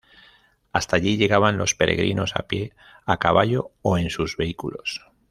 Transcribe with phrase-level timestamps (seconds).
[0.73, 2.73] Hasta allí llegaban los peregrinos a pie,
[3.05, 5.05] a caballo o en sus vehículos.